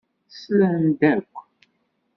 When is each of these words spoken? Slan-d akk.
Slan-d 0.39 0.99
akk. 1.11 1.33